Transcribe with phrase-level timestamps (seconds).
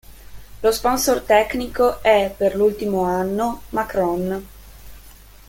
[0.63, 4.47] Lo sponsor tecnico è, per l'ultimo anno, Macron.